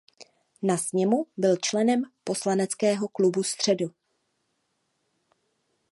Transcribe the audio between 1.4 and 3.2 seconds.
členem poslaneckého